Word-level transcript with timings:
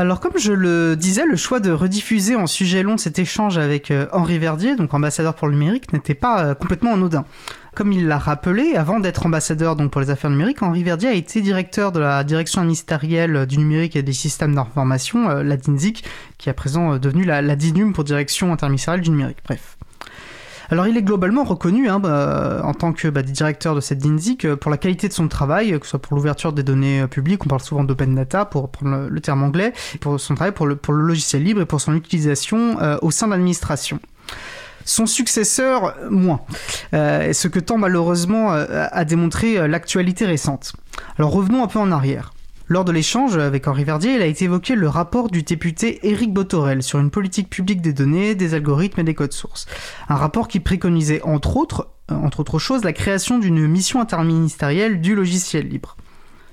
Alors 0.00 0.18
comme 0.18 0.38
je 0.38 0.54
le 0.54 0.96
disais, 0.96 1.26
le 1.26 1.36
choix 1.36 1.60
de 1.60 1.70
rediffuser 1.70 2.34
en 2.34 2.46
sujet 2.46 2.82
long 2.82 2.96
cet 2.96 3.18
échange 3.18 3.58
avec 3.58 3.90
euh, 3.90 4.06
Henri 4.12 4.38
Verdier, 4.38 4.74
donc 4.74 4.94
ambassadeur 4.94 5.34
pour 5.34 5.46
le 5.46 5.52
numérique, 5.52 5.92
n'était 5.92 6.14
pas 6.14 6.42
euh, 6.42 6.54
complètement 6.54 6.94
anodin. 6.94 7.26
Comme 7.74 7.92
il 7.92 8.08
l'a 8.08 8.16
rappelé, 8.16 8.76
avant 8.76 8.98
d'être 8.98 9.26
ambassadeur 9.26 9.76
donc 9.76 9.90
pour 9.90 10.00
les 10.00 10.08
affaires 10.08 10.30
numériques, 10.30 10.62
Henri 10.62 10.84
Verdier 10.84 11.10
a 11.10 11.12
été 11.12 11.42
directeur 11.42 11.92
de 11.92 12.00
la 12.00 12.24
direction 12.24 12.62
ministérielle 12.62 13.44
du 13.44 13.58
numérique 13.58 13.94
et 13.94 14.02
des 14.02 14.14
systèmes 14.14 14.54
d'information, 14.54 15.28
la 15.28 15.58
DINSIC, 15.58 16.02
qui 16.38 16.48
est 16.48 16.50
à 16.50 16.54
présent 16.54 16.96
devenue 16.96 17.24
la, 17.24 17.42
la 17.42 17.54
DINUM 17.54 17.92
pour 17.92 18.04
direction 18.04 18.54
interministérielle 18.54 19.02
du 19.02 19.10
numérique. 19.10 19.40
Bref. 19.44 19.76
Alors 20.70 20.86
il 20.86 20.96
est 20.96 21.02
globalement 21.02 21.42
reconnu 21.42 21.88
hein, 21.88 21.98
bah, 21.98 22.60
en 22.62 22.74
tant 22.74 22.92
que 22.92 23.08
bah, 23.08 23.22
directeur 23.22 23.74
de 23.74 23.80
cette 23.80 23.98
DINSIC 23.98 24.44
euh, 24.44 24.56
pour 24.56 24.70
la 24.70 24.76
qualité 24.76 25.08
de 25.08 25.12
son 25.12 25.26
travail, 25.26 25.76
que 25.78 25.84
ce 25.84 25.90
soit 25.90 25.98
pour 25.98 26.16
l'ouverture 26.16 26.52
des 26.52 26.62
données 26.62 27.00
euh, 27.00 27.06
publiques, 27.08 27.44
on 27.44 27.48
parle 27.48 27.60
souvent 27.60 27.82
d'open 27.82 28.14
data 28.14 28.44
pour 28.44 28.70
prendre 28.70 29.08
le, 29.08 29.20
terme 29.20 29.42
anglais, 29.42 29.72
pour 30.00 30.20
son 30.20 30.36
travail 30.36 30.52
pour 30.52 30.66
le, 30.66 30.78
logiciel 30.88 31.42
libre 31.42 31.60
et 31.60 31.66
pour 31.66 31.80
son 31.80 31.94
utilisation 31.96 32.80
euh, 32.80 32.98
au 33.02 33.10
sein 33.10 33.26
de 33.26 33.32
l'administration. 33.32 33.98
Son 34.84 35.06
successeur, 35.06 35.96
moins. 36.08 36.40
Euh, 36.94 37.32
ce 37.32 37.48
que 37.48 37.58
tend 37.58 37.76
malheureusement 37.76 38.50
à 38.50 39.04
démontrer 39.04 39.68
l'actualité 39.68 40.24
récente. 40.24 40.72
Alors 41.18 41.32
revenons 41.32 41.62
un 41.62 41.66
peu 41.66 41.78
en 41.78 41.92
arrière. 41.92 42.32
Lors 42.72 42.84
de 42.84 42.92
l'échange 42.92 43.36
avec 43.36 43.66
Henri 43.66 43.82
Verdier, 43.82 44.14
il 44.14 44.22
a 44.22 44.26
été 44.26 44.44
évoqué 44.44 44.76
le 44.76 44.88
rapport 44.88 45.28
du 45.28 45.42
député 45.42 46.08
Éric 46.08 46.32
Botorel 46.32 46.84
sur 46.84 47.00
une 47.00 47.10
politique 47.10 47.50
publique 47.50 47.82
des 47.82 47.92
données, 47.92 48.36
des 48.36 48.54
algorithmes 48.54 49.00
et 49.00 49.04
des 49.04 49.14
codes 49.14 49.32
sources. 49.32 49.66
Un 50.08 50.14
rapport 50.14 50.46
qui 50.46 50.60
préconisait 50.60 51.20
entre 51.22 51.56
autres, 51.56 51.88
euh, 52.12 52.14
entre 52.14 52.38
autres 52.38 52.60
choses, 52.60 52.84
la 52.84 52.92
création 52.92 53.40
d'une 53.40 53.66
mission 53.66 54.00
interministérielle 54.00 55.00
du 55.00 55.16
logiciel 55.16 55.66
libre. 55.66 55.96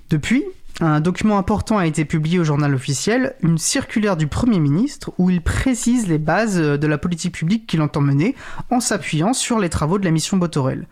Depuis, 0.10 0.44
un 0.82 1.02
document 1.02 1.38
important 1.38 1.78
a 1.78 1.86
été 1.86 2.04
publié 2.04 2.40
au 2.40 2.44
journal 2.44 2.74
officiel, 2.74 3.36
une 3.44 3.60
circulaire 3.60 4.18
du 4.18 4.26
Premier 4.26 4.58
ministre 4.60 5.12
où 5.20 5.30
il 5.30 5.44
précise 5.44 6.08
les 6.08 6.18
bases 6.18 6.58
de 6.58 6.88
la 6.88 6.98
politique 6.98 7.36
publique 7.36 7.68
qu'il 7.68 7.84
entend 7.84 8.02
mener 8.02 8.34
en 8.72 8.80
s'appuyant 8.80 9.34
sur 9.34 9.60
les 9.60 9.70
travaux 9.70 10.00
de 10.00 10.06
la 10.06 10.12
mission 10.12 10.38
Botorel. 10.38 10.88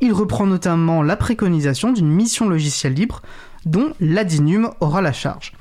Il 0.00 0.14
reprend 0.14 0.46
notamment 0.46 1.02
la 1.02 1.16
préconisation 1.16 1.92
d'une 1.92 2.08
mission 2.08 2.48
logicielle 2.48 2.94
libre 2.94 3.20
dont 3.66 3.92
l'ADINUM 4.00 4.70
aura 4.80 5.02
la 5.02 5.12
charge. 5.12 5.52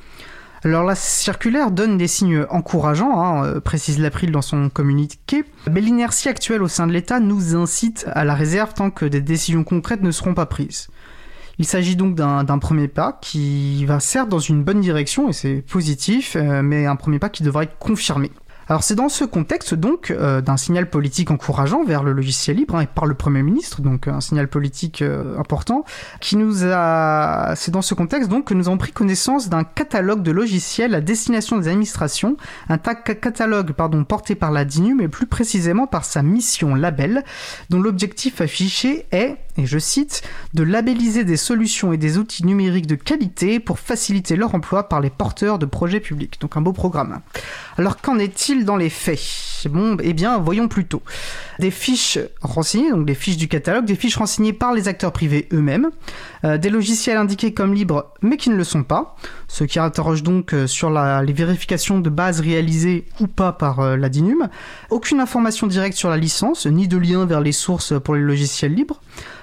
Alors 0.66 0.86
la 0.86 0.96
circulaire 0.96 1.72
donne 1.72 1.98
des 1.98 2.08
signes 2.08 2.46
encourageants, 2.50 3.22
hein, 3.22 3.46
euh, 3.46 3.60
précise 3.60 4.00
l'April 4.00 4.32
dans 4.32 4.42
son 4.42 4.70
communiqué, 4.70 5.44
mais 5.70 5.82
l'inertie 5.82 6.30
actuelle 6.30 6.64
au 6.64 6.70
sein 6.70 6.88
de 6.88 6.94
l'État 6.94 7.20
nous 7.20 7.54
incite 7.56 8.06
à 8.14 8.24
la 8.24 8.34
réserve 8.34 8.74
tant 8.74 8.90
que 8.90 9.06
des 9.06 9.20
décisions 9.20 9.66
concrètes 9.66 10.02
ne 10.02 10.12
seront 10.12 10.34
pas 10.34 10.46
prises. 10.46 10.88
Il 11.60 11.66
s'agit 11.66 11.98
donc 11.98 12.16
d'un 12.16 12.58
premier 12.60 12.88
pas 12.88 13.20
qui 13.22 13.86
va 13.86 14.00
certes 14.00 14.30
dans 14.30 14.40
une 14.40 14.64
bonne 14.64 14.80
direction, 14.80 15.30
et 15.30 15.34
c'est 15.34 15.64
positif, 15.70 16.36
euh, 16.36 16.62
mais 16.64 16.86
un 16.86 16.96
premier 16.96 17.20
pas 17.20 17.30
qui 17.30 17.44
devra 17.44 17.64
être 17.64 17.78
confirmé. 17.78 18.32
Alors 18.74 18.82
c'est 18.82 18.96
dans 18.96 19.08
ce 19.08 19.24
contexte 19.24 19.76
donc 19.76 20.10
euh, 20.10 20.42
d'un 20.42 20.58
signal 20.58 20.90
politique 20.90 21.30
encourageant 21.30 21.84
vers 21.84 22.02
le 22.02 22.12
logiciel 22.12 22.58
libre 22.58 22.76
hein, 22.76 22.82
et 22.82 22.88
par 22.88 23.06
le 23.06 23.14
Premier 23.14 23.44
ministre, 23.44 23.84
donc 23.84 24.08
un 24.08 24.20
signal 24.20 24.48
politique 24.48 25.04
euh, 25.04 25.38
important, 25.38 25.86
qui 26.20 26.38
nous 26.38 26.64
a... 26.66 27.54
C'est 27.56 27.70
dans 27.70 27.84
ce 27.84 27.94
contexte 27.94 28.32
donc 28.32 28.46
que 28.46 28.56
nous 28.56 28.70
avons 28.70 28.80
pris 28.80 28.92
connaissance 28.92 29.48
d'un 29.48 29.64
catalogue 29.64 30.24
de 30.24 30.32
logiciels 30.32 30.96
à 30.96 31.02
destination 31.02 31.60
des 31.60 31.68
administrations, 31.68 32.36
un 32.68 32.80
catalogue 32.80 33.74
pardon, 33.74 34.04
porté 34.06 34.34
par 34.34 34.50
la 34.50 34.66
DINU 34.66 34.96
mais 34.96 35.08
plus 35.08 35.28
précisément 35.28 35.86
par 35.86 36.04
sa 36.04 36.24
mission 36.24 36.74
label, 36.74 37.24
dont 37.70 37.80
l'objectif 37.80 38.42
affiché 38.42 39.06
est, 39.12 39.38
et 39.58 39.66
je 39.66 39.80
cite, 39.80 40.24
de 40.54 40.64
labelliser 40.64 41.24
des 41.24 41.38
solutions 41.38 41.94
et 41.94 41.98
des 41.98 42.18
outils 42.18 42.46
numériques 42.46 42.88
de 42.88 42.96
qualité 42.96 43.60
pour 43.60 43.80
faciliter 43.80 44.36
leur 44.36 44.56
emploi 44.56 44.90
par 44.90 45.02
les 45.02 45.10
porteurs 45.10 45.60
de 45.60 45.66
projets 45.66 46.00
publics. 46.00 46.40
Donc 46.42 46.58
un 46.58 46.62
beau 46.62 46.74
programme. 46.74 47.22
Alors 47.78 47.98
qu'en 47.98 48.20
est-il 48.20 48.66
dans 48.66 48.78
les 48.78 48.90
faits? 48.90 49.68
Bon, 49.70 49.98
eh 50.02 50.14
bien, 50.14 50.38
voyons 50.40 50.68
plutôt. 50.68 51.02
Des 51.60 51.72
fiches 51.72 52.20
renseignées, 52.42 52.92
donc 52.92 53.06
des 53.06 53.16
fiches 53.16 53.38
du 53.38 53.48
catalogue, 53.48 53.86
des 53.86 53.96
fiches 53.96 54.18
renseignées 54.18 54.54
par 54.54 54.74
les 54.74 54.88
acteurs 54.88 55.12
privés 55.12 55.48
eux-mêmes, 55.54 55.90
euh, 56.44 56.58
des 56.58 56.70
logiciels 56.70 57.18
indiqués 57.18 57.54
comme 57.54 57.74
libres 57.74 58.14
mais 58.22 58.38
qui 58.38 58.50
ne 58.50 58.56
le 58.56 58.64
sont 58.64 58.84
pas, 58.84 59.16
ce 59.48 59.64
qui 59.64 59.80
interroge 59.80 60.24
donc 60.24 60.54
euh, 60.54 60.68
sur 60.68 60.90
les 60.90 61.34
vérifications 61.34 62.00
de 62.00 62.10
base 62.10 62.40
réalisées 62.40 63.06
ou 63.20 63.28
pas 63.28 63.52
par 63.52 63.80
euh, 63.80 63.98
la 63.98 64.10
DINUM, 64.10 64.50
aucune 64.90 65.20
information 65.20 65.68
directe 65.68 65.98
sur 65.98 66.10
la 66.10 66.18
licence, 66.18 66.66
ni 66.66 66.88
de 66.88 66.98
lien 66.98 67.26
vers 67.26 67.42
les 67.42 67.52
sources 67.52 67.94
pour 68.04 68.16
les 68.16 68.22
logiciels 68.22 68.74
libres, 68.74 69.02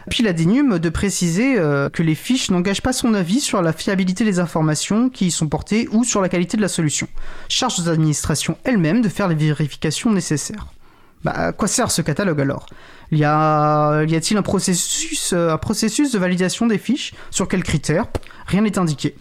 puis 0.08 0.22
la 0.22 0.32
DINUM 0.32 0.78
de 0.78 0.88
préciser 0.88 1.56
que 1.92 2.02
les 2.02 2.14
fiches 2.14 2.50
n'engagent 2.50 2.82
pas 2.82 2.92
son 2.92 3.14
avis 3.14 3.40
sur 3.40 3.60
la 3.62 3.72
fiabilité 3.72 4.24
des 4.24 4.38
informations 4.38 5.10
qui 5.10 5.26
y 5.26 5.30
sont 5.30 5.48
portées 5.48 5.88
ou 5.92 6.04
sur 6.04 6.20
la 6.20 6.28
qualité 6.28 6.56
de 6.56 6.62
la 6.62 6.68
solution. 6.68 7.08
Charge 7.48 7.80
aux 7.80 7.88
administrations 7.88 8.56
elles-mêmes 8.64 9.02
de 9.02 9.08
faire 9.08 9.28
les 9.28 9.34
vérifications 9.34 10.12
nécessaires. 10.12 10.66
Bah, 11.22 11.32
à 11.32 11.52
quoi 11.52 11.68
sert 11.68 11.90
ce 11.90 12.00
catalogue 12.00 12.40
alors? 12.40 12.66
Y 13.12 13.24
a-t-il 13.24 14.36
un 14.36 14.42
processus, 14.42 15.32
euh, 15.32 15.50
un 15.50 15.58
processus 15.58 16.12
de 16.12 16.18
validation 16.18 16.66
des 16.66 16.78
fiches? 16.78 17.12
Sur 17.30 17.46
quels 17.48 17.62
critères? 17.62 18.06
Rien 18.46 18.62
n'est 18.62 18.78
indiqué. 18.78 19.14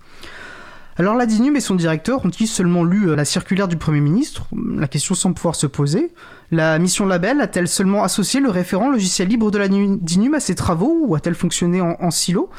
Alors 0.99 1.15
la 1.15 1.25
DINUM 1.25 1.55
et 1.55 1.61
son 1.61 1.75
directeur 1.75 2.25
ont-ils 2.25 2.45
seulement 2.45 2.83
lu 2.83 3.07
euh, 3.07 3.15
la 3.15 3.23
circulaire 3.23 3.69
du 3.69 3.77
Premier 3.77 4.01
ministre? 4.01 4.47
La 4.75 4.89
question 4.89 5.15
semble 5.15 5.33
pouvoir 5.33 5.55
se 5.55 5.65
poser. 5.65 6.11
La 6.51 6.77
mission 6.77 7.05
label 7.05 7.39
a-t-elle 7.39 7.69
seulement 7.69 8.03
associé 8.03 8.41
le 8.41 8.49
référent 8.49 8.91
logiciel 8.91 9.29
libre 9.29 9.49
de 9.49 9.57
la 9.57 9.69
DINUM 9.69 10.33
à 10.33 10.41
ses 10.41 10.55
travaux 10.55 11.05
ou 11.05 11.15
a-t-elle 11.15 11.35
fonctionné 11.35 11.79
en 11.79 12.11
silo? 12.11 12.49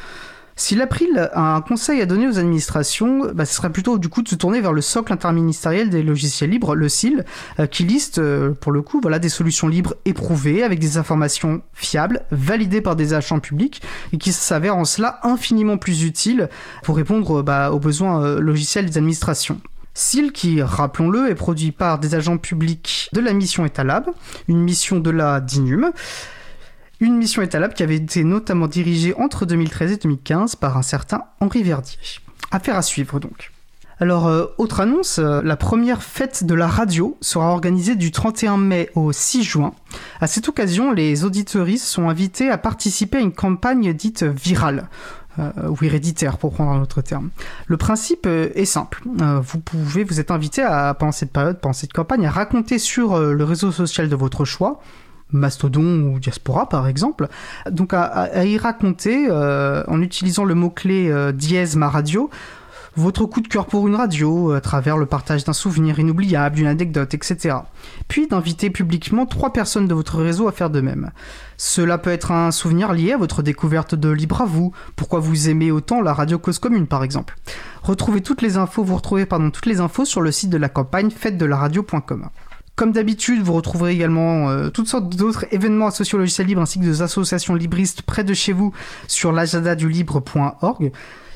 Si 0.60 0.74
l'April 0.74 1.30
a 1.32 1.56
un 1.56 1.62
conseil 1.62 2.02
à 2.02 2.06
donner 2.06 2.28
aux 2.28 2.38
administrations, 2.38 3.32
bah, 3.34 3.46
ce 3.46 3.54
serait 3.54 3.72
plutôt 3.72 3.96
du 3.96 4.10
coup 4.10 4.20
de 4.20 4.28
se 4.28 4.34
tourner 4.34 4.60
vers 4.60 4.74
le 4.74 4.82
socle 4.82 5.10
interministériel 5.10 5.88
des 5.88 6.02
logiciels 6.02 6.50
libres, 6.50 6.74
le 6.74 6.86
SIL, 6.90 7.24
euh, 7.58 7.66
qui 7.66 7.82
liste 7.84 8.18
euh, 8.18 8.50
pour 8.50 8.70
le 8.70 8.82
coup 8.82 9.00
voilà, 9.00 9.18
des 9.18 9.30
solutions 9.30 9.68
libres 9.68 9.94
éprouvées 10.04 10.62
avec 10.62 10.78
des 10.78 10.98
informations 10.98 11.62
fiables, 11.72 12.26
validées 12.30 12.82
par 12.82 12.94
des 12.94 13.14
agents 13.14 13.40
publics 13.40 13.80
et 14.12 14.18
qui 14.18 14.32
s'avèrent 14.32 14.76
en 14.76 14.84
cela 14.84 15.18
infiniment 15.22 15.78
plus 15.78 16.04
utiles 16.04 16.50
pour 16.82 16.96
répondre 16.96 17.42
bah, 17.42 17.72
aux 17.72 17.80
besoins 17.80 18.22
euh, 18.22 18.38
logiciels 18.38 18.84
des 18.84 18.98
administrations. 18.98 19.62
SIL 19.94 20.30
qui, 20.30 20.60
rappelons-le, 20.60 21.30
est 21.30 21.34
produit 21.34 21.72
par 21.72 21.98
des 21.98 22.14
agents 22.14 22.36
publics 22.36 23.08
de 23.14 23.20
la 23.20 23.32
mission 23.32 23.64
Etalab, 23.64 24.10
une 24.46 24.60
mission 24.60 25.00
de 25.00 25.10
la 25.10 25.40
DINUM, 25.40 25.90
une 27.00 27.16
mission 27.16 27.42
étalable 27.42 27.74
qui 27.74 27.82
avait 27.82 27.96
été 27.96 28.24
notamment 28.24 28.66
dirigée 28.66 29.14
entre 29.18 29.46
2013 29.46 29.92
et 29.92 29.96
2015 29.96 30.56
par 30.56 30.76
un 30.76 30.82
certain 30.82 31.24
Henri 31.40 31.62
Verdier. 31.62 31.98
Affaire 32.50 32.76
à 32.76 32.82
suivre 32.82 33.18
donc. 33.20 33.52
Alors, 34.00 34.28
euh, 34.28 34.46
autre 34.56 34.80
annonce, 34.80 35.18
euh, 35.18 35.42
la 35.44 35.56
première 35.56 36.02
fête 36.02 36.44
de 36.44 36.54
la 36.54 36.66
radio 36.66 37.18
sera 37.20 37.52
organisée 37.52 37.96
du 37.96 38.10
31 38.10 38.56
mai 38.56 38.88
au 38.94 39.12
6 39.12 39.42
juin. 39.42 39.74
À 40.22 40.26
cette 40.26 40.48
occasion, 40.48 40.92
les 40.92 41.24
auditoristes 41.24 41.84
sont 41.84 42.08
invités 42.08 42.48
à 42.48 42.56
participer 42.56 43.18
à 43.18 43.20
une 43.20 43.32
campagne 43.32 43.92
dite 43.92 44.22
virale. 44.24 44.88
Euh, 45.38 45.52
ou 45.68 45.84
héréditaire 45.84 46.38
pour 46.38 46.52
prendre 46.52 46.72
un 46.72 46.82
autre 46.82 47.02
terme. 47.02 47.30
Le 47.68 47.76
principe 47.76 48.26
est 48.26 48.64
simple. 48.64 49.04
vous 49.06 49.60
pouvez, 49.60 50.02
vous 50.02 50.18
êtes 50.18 50.32
invité 50.32 50.60
à, 50.60 50.92
pendant 50.92 51.12
cette 51.12 51.30
période, 51.30 51.60
pendant 51.60 51.72
cette 51.72 51.92
campagne, 51.92 52.26
à 52.26 52.30
raconter 52.30 52.80
sur 52.80 53.16
le 53.16 53.44
réseau 53.44 53.70
social 53.70 54.08
de 54.08 54.16
votre 54.16 54.44
choix, 54.44 54.80
Mastodon 55.32 56.02
ou 56.02 56.18
Diaspora 56.18 56.68
par 56.68 56.86
exemple, 56.86 57.28
donc 57.70 57.92
à, 57.94 58.44
y 58.44 58.58
raconter 58.58 59.26
euh, 59.28 59.82
en 59.88 60.00
utilisant 60.02 60.44
le 60.44 60.54
mot-clé 60.54 61.10
euh, 61.10 61.32
dièse 61.32 61.76
ma 61.76 61.88
radio 61.88 62.30
votre 62.96 63.24
coup 63.24 63.40
de 63.40 63.48
cœur 63.48 63.66
pour 63.66 63.86
une 63.86 63.94
radio 63.94 64.52
à 64.52 64.60
travers 64.60 64.96
le 64.96 65.06
partage 65.06 65.44
d'un 65.44 65.52
souvenir 65.52 65.98
inoubliable, 65.98 66.56
d'une 66.56 66.66
anecdote, 66.66 67.14
etc. 67.14 67.56
Puis 68.08 68.26
d'inviter 68.26 68.70
publiquement 68.70 69.26
trois 69.26 69.52
personnes 69.52 69.86
de 69.86 69.94
votre 69.94 70.20
réseau 70.20 70.48
à 70.48 70.52
faire 70.52 70.70
de 70.70 70.80
même. 70.80 71.10
Cela 71.56 71.98
peut 71.98 72.10
être 72.10 72.32
un 72.32 72.50
souvenir 72.50 72.92
lié 72.92 73.12
à 73.12 73.16
votre 73.16 73.42
découverte 73.42 73.94
de 73.94 74.08
Libre 74.10 74.44
vous, 74.44 74.72
pourquoi 74.96 75.20
vous 75.20 75.48
aimez 75.48 75.70
autant 75.70 76.00
la 76.00 76.12
radio 76.12 76.38
Cause 76.38 76.58
Commune 76.58 76.86
par 76.86 77.04
exemple. 77.04 77.36
Retrouvez 77.82 78.22
toutes 78.22 78.42
les 78.42 78.56
infos, 78.56 78.82
vous 78.82 78.96
retrouvez 78.96 79.26
pardon, 79.26 79.50
toutes 79.50 79.66
les 79.66 79.80
infos 79.80 80.04
sur 80.04 80.20
le 80.20 80.32
site 80.32 80.50
de 80.50 80.58
la 80.58 80.68
campagne 80.68 81.10
fête 81.10 81.38
de 81.38 81.46
la 81.46 81.56
radio.com. 81.56 82.28
Comme 82.80 82.92
d'habitude, 82.92 83.42
vous 83.42 83.52
retrouverez 83.52 83.92
également 83.92 84.48
euh, 84.48 84.70
toutes 84.70 84.88
sortes 84.88 85.14
d'autres 85.14 85.44
événements 85.50 85.88
associés 85.88 86.14
au 86.16 86.18
logiciel 86.18 86.46
libre 86.46 86.62
ainsi 86.62 86.78
que 86.78 86.84
des 86.84 87.02
associations 87.02 87.54
libristes 87.54 88.00
près 88.00 88.24
de 88.24 88.32
chez 88.32 88.54
vous 88.54 88.72
sur 89.06 89.32
l'agenda 89.32 89.74
du 89.74 89.90
libre.org. 89.90 90.90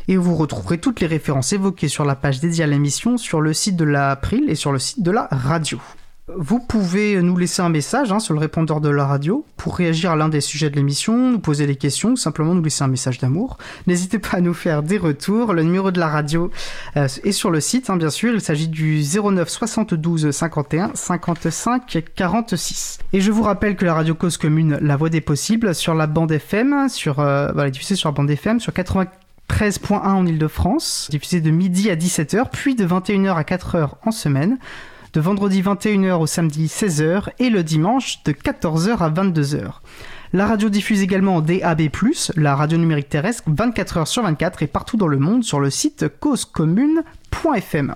Et 0.08 0.16
vous 0.16 0.36
retrouverez 0.36 0.78
toutes 0.78 1.00
les 1.00 1.06
références 1.06 1.52
évoquées 1.52 1.88
sur 1.88 2.06
la 2.06 2.14
page 2.14 2.40
dédiée 2.40 2.64
à 2.64 2.66
l'émission 2.66 3.18
sur 3.18 3.42
le 3.42 3.52
site 3.52 3.76
de 3.76 3.84
l'April 3.84 4.48
et 4.48 4.54
sur 4.54 4.72
le 4.72 4.78
site 4.78 5.02
de 5.02 5.10
la 5.10 5.28
radio. 5.30 5.78
Vous 6.26 6.58
pouvez 6.58 7.20
nous 7.20 7.36
laisser 7.36 7.60
un 7.60 7.68
message 7.68 8.10
hein, 8.10 8.18
sur 8.18 8.32
le 8.32 8.40
répondeur 8.40 8.80
de 8.80 8.88
la 8.88 9.04
radio 9.04 9.44
pour 9.58 9.76
réagir 9.76 10.10
à 10.10 10.16
l'un 10.16 10.30
des 10.30 10.40
sujets 10.40 10.70
de 10.70 10.76
l'émission, 10.76 11.32
nous 11.32 11.38
poser 11.38 11.66
des 11.66 11.76
questions 11.76 12.12
ou 12.12 12.16
simplement 12.16 12.54
nous 12.54 12.62
laisser 12.62 12.82
un 12.82 12.88
message 12.88 13.18
d'amour. 13.18 13.58
N'hésitez 13.86 14.18
pas 14.18 14.38
à 14.38 14.40
nous 14.40 14.54
faire 14.54 14.82
des 14.82 14.96
retours. 14.96 15.52
Le 15.52 15.62
numéro 15.62 15.90
de 15.90 16.00
la 16.00 16.08
radio 16.08 16.50
euh, 16.96 17.08
est 17.24 17.32
sur 17.32 17.50
le 17.50 17.60
site, 17.60 17.90
hein, 17.90 17.98
bien 17.98 18.08
sûr. 18.08 18.32
Il 18.32 18.40
s'agit 18.40 18.68
du 18.68 19.02
09 19.02 19.46
72 19.46 20.30
51 20.30 20.92
55 20.94 22.04
46. 22.14 23.00
Et 23.12 23.20
je 23.20 23.30
vous 23.30 23.42
rappelle 23.42 23.76
que 23.76 23.84
la 23.84 23.92
radio 23.92 24.14
cause 24.14 24.38
commune, 24.38 24.78
la 24.80 24.96
voix 24.96 25.10
des 25.10 25.20
possibles, 25.20 25.74
sur 25.74 25.92
la 25.92 26.06
bande 26.06 26.32
FM, 26.32 26.88
sur, 26.88 27.20
euh, 27.20 27.52
voilà, 27.52 27.68
diffusée 27.68 27.96
sur 27.96 28.08
la 28.08 28.14
bande 28.14 28.30
FM, 28.30 28.60
sur 28.60 28.72
80 28.72 29.08
13.1 29.50 30.00
en 30.00 30.26
Ile-de-France, 30.26 31.08
diffusé 31.10 31.42
de 31.42 31.50
midi 31.50 31.90
à 31.90 31.96
17h, 31.96 32.46
puis 32.50 32.74
de 32.74 32.86
21h 32.86 33.34
à 33.34 33.42
4h 33.42 33.90
en 34.02 34.10
semaine, 34.10 34.58
de 35.14 35.20
vendredi 35.20 35.62
21h 35.62 36.14
au 36.14 36.26
samedi 36.26 36.66
16h 36.66 37.28
et 37.38 37.48
le 37.48 37.62
dimanche 37.62 38.24
de 38.24 38.32
14h 38.32 38.98
à 38.98 39.10
22h. 39.10 39.74
La 40.32 40.46
radio 40.48 40.68
diffuse 40.68 41.02
également 41.02 41.36
en 41.36 41.40
DAB+, 41.40 41.82
la 42.34 42.56
radio 42.56 42.76
numérique 42.76 43.08
terrestre, 43.10 43.44
24h 43.48 44.06
sur 44.06 44.24
24 44.24 44.64
et 44.64 44.66
partout 44.66 44.96
dans 44.96 45.06
le 45.06 45.18
monde 45.18 45.44
sur 45.44 45.60
le 45.60 45.70
site 45.70 46.06
causecommune.fm. 46.18 47.94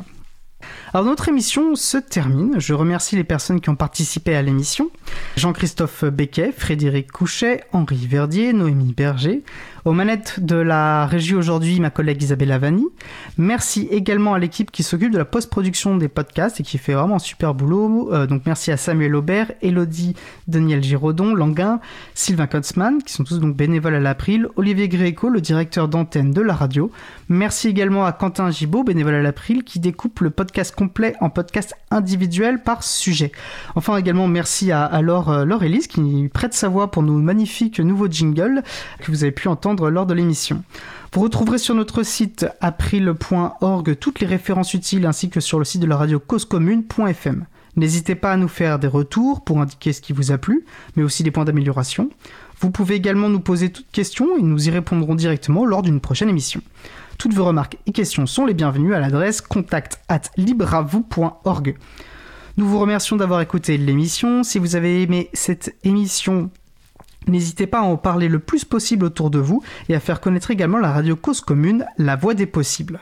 Alors 0.92 1.06
notre 1.06 1.28
émission 1.28 1.74
se 1.74 1.98
termine. 1.98 2.54
Je 2.58 2.72
remercie 2.72 3.16
les 3.16 3.24
personnes 3.24 3.60
qui 3.60 3.68
ont 3.68 3.76
participé 3.76 4.34
à 4.34 4.42
l'émission. 4.42 4.90
Jean-Christophe 5.36 6.04
Becquet, 6.04 6.52
Frédéric 6.52 7.12
Couchet, 7.12 7.64
Henri 7.72 8.06
Verdier, 8.06 8.52
Noémie 8.52 8.94
Berger. 8.94 9.42
Aux 9.88 9.94
manettes 9.94 10.40
de 10.44 10.56
la 10.56 11.06
régie 11.06 11.35
aujourd'hui, 11.35 11.81
ma 11.81 11.88
collègue 11.88 12.23
Isabelle 12.23 12.52
Avani. 12.52 12.85
Merci 13.38 13.88
également 13.90 14.35
à 14.35 14.38
l'équipe 14.38 14.70
qui 14.70 14.82
s'occupe 14.82 15.11
de 15.11 15.17
la 15.17 15.25
post-production 15.25 15.96
des 15.96 16.08
podcasts 16.08 16.61
et 16.61 16.62
qui 16.62 16.76
fait 16.76 16.93
vraiment 16.93 17.14
un 17.14 17.19
super 17.19 17.55
boulot. 17.55 18.12
Euh, 18.12 18.26
donc 18.26 18.43
merci 18.44 18.70
à 18.70 18.76
Samuel 18.76 19.17
Aubert, 19.17 19.50
Elodie, 19.62 20.14
Daniel 20.46 20.82
Giraudon, 20.82 21.35
Languin, 21.35 21.81
Sylvain 22.12 22.46
Kotzmann, 22.46 23.02
qui 23.02 23.14
sont 23.14 23.25
tous 23.25 23.38
donc 23.38 23.56
bénévoles 23.56 23.94
à 23.94 24.00
l'April, 24.00 24.49
Olivier 24.56 24.90
Gréco, 24.90 25.31
le 25.31 25.40
directeur 25.40 25.88
d'antenne 25.88 26.32
de 26.32 26.43
la 26.43 26.52
radio. 26.52 26.90
Merci 27.31 27.69
également 27.69 28.05
à 28.05 28.12
Quentin 28.12 28.50
Gibaud, 28.50 28.85
bénévole 28.85 29.14
à 29.14 29.23
l'April, 29.23 29.64
qui 29.64 29.81
découpe 29.81 30.20
le 30.20 30.29
podcast 30.29 30.75
complet 30.75 31.14
en 31.23 31.31
podcast 31.31 31.75
individuel 31.90 32.62
par 32.62 32.82
sujet. 32.82 33.32
Enfin 33.75 33.96
également 33.96 34.29
merci 34.29 34.70
à, 34.70 35.00
Laure, 35.00 35.31
euh, 35.31 35.61
Elise 35.62 35.87
qui 35.87 36.29
prête 36.31 36.52
sa 36.52 36.69
voix 36.69 36.90
pour 36.90 37.02
nos 37.02 37.17
magnifiques 37.17 37.81
nouveaux 37.81 38.11
jingles 38.11 38.62
que 39.00 39.11
vous 39.11 39.25
avez 39.25 39.32
pu 39.32 39.49
entendre 39.49 39.77
lors 39.86 40.06
de 40.06 40.14
l'émission. 40.14 40.62
Vous 41.12 41.20
retrouverez 41.22 41.58
sur 41.58 41.75
notre 41.75 42.02
site 42.02 42.46
april.org 42.60 43.98
toutes 43.98 44.20
les 44.20 44.26
références 44.26 44.75
utiles 44.75 45.06
ainsi 45.06 45.30
que 45.30 45.40
sur 45.40 45.58
le 45.58 45.64
site 45.64 45.80
de 45.80 45.86
la 45.86 45.96
radio 45.96 46.19
causecommune.fm. 46.19 47.46
N'hésitez 47.76 48.14
pas 48.16 48.32
à 48.32 48.36
nous 48.36 48.48
faire 48.48 48.78
des 48.78 48.88
retours 48.88 49.44
pour 49.44 49.60
indiquer 49.60 49.92
ce 49.92 50.00
qui 50.00 50.12
vous 50.12 50.32
a 50.32 50.38
plu, 50.38 50.64
mais 50.96 51.02
aussi 51.02 51.22
des 51.22 51.30
points 51.30 51.44
d'amélioration. 51.44 52.10
Vous 52.60 52.70
pouvez 52.70 52.96
également 52.96 53.28
nous 53.28 53.40
poser 53.40 53.70
toutes 53.70 53.90
questions 53.92 54.36
et 54.36 54.42
nous 54.42 54.66
y 54.66 54.70
répondrons 54.70 55.14
directement 55.14 55.64
lors 55.64 55.82
d'une 55.82 56.00
prochaine 56.00 56.28
émission. 56.28 56.60
Toutes 57.19 57.34
vos 57.34 57.44
remarques 57.44 57.76
et 57.86 57.92
questions 57.92 58.26
sont 58.26 58.46
les 58.46 58.54
bienvenues 58.54 58.94
à 58.94 59.00
l'adresse 59.00 59.40
contact 59.40 60.00
at 60.08 60.22
libravou.org. 60.36 61.76
Nous 62.56 62.66
vous 62.66 62.80
remercions 62.80 63.16
d'avoir 63.16 63.40
écouté 63.40 63.78
l'émission. 63.78 64.42
Si 64.42 64.58
vous 64.58 64.75
avez 64.75 65.02
aimé 65.02 65.30
cette 65.32 65.76
émission, 65.84 66.50
N'hésitez 67.26 67.66
pas 67.66 67.80
à 67.80 67.82
en 67.82 67.96
parler 67.96 68.28
le 68.28 68.38
plus 68.38 68.64
possible 68.64 69.04
autour 69.04 69.30
de 69.30 69.38
vous 69.38 69.62
et 69.88 69.94
à 69.94 70.00
faire 70.00 70.20
connaître 70.20 70.50
également 70.50 70.78
la 70.78 70.92
radio 70.92 71.16
cause 71.16 71.40
commune, 71.40 71.84
la 71.98 72.16
voix 72.16 72.34
des 72.34 72.46
possibles. 72.46 73.00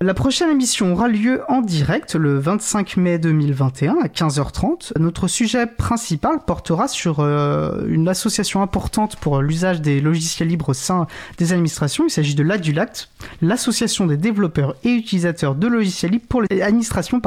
La 0.00 0.14
prochaine 0.14 0.48
émission 0.48 0.92
aura 0.92 1.08
lieu 1.08 1.42
en 1.48 1.60
direct 1.60 2.14
le 2.14 2.38
25 2.38 2.98
mai 2.98 3.18
2021 3.18 3.96
à 4.00 4.06
15h30. 4.06 4.92
Notre 4.96 5.26
sujet 5.26 5.66
principal 5.66 6.38
portera 6.46 6.86
sur 6.86 7.18
euh, 7.18 7.84
une 7.88 8.06
association 8.06 8.62
importante 8.62 9.16
pour 9.16 9.42
l'usage 9.42 9.80
des 9.80 10.00
logiciels 10.00 10.50
libres 10.50 10.68
au 10.68 10.74
sein 10.74 11.08
des 11.38 11.52
administrations. 11.52 12.04
Il 12.06 12.10
s'agit 12.10 12.36
de 12.36 12.44
l'ADULACT, 12.44 13.08
l'association 13.42 14.06
des 14.06 14.16
développeurs 14.16 14.76
et 14.84 14.90
utilisateurs 14.90 15.56
de 15.56 15.66
logiciels 15.66 16.12
libres 16.12 16.26
pour 16.28 16.42
les 16.42 16.62
administrations 16.62 17.20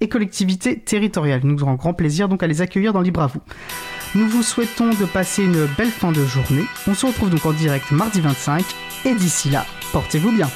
et 0.00 0.08
collectivités 0.08 0.80
territoriales. 0.80 1.42
Nous 1.44 1.62
aurons 1.62 1.74
grand 1.74 1.94
plaisir 1.94 2.28
donc 2.28 2.42
à 2.42 2.48
les 2.48 2.62
accueillir 2.62 2.92
dans 2.92 3.00
Libre 3.00 3.22
à 3.22 3.28
vous. 3.28 3.40
Nous 4.14 4.28
vous 4.28 4.42
souhaitons 4.42 4.90
de 4.90 5.04
passer 5.04 5.42
une 5.42 5.66
belle 5.66 5.90
fin 5.90 6.12
de 6.12 6.24
journée. 6.24 6.64
On 6.86 6.94
se 6.94 7.06
retrouve 7.06 7.30
donc 7.30 7.44
en 7.44 7.52
direct 7.52 7.90
mardi 7.90 8.20
25 8.20 8.64
et 9.04 9.14
d'ici 9.14 9.50
là, 9.50 9.66
portez-vous 9.92 10.32
bien. 10.32 10.48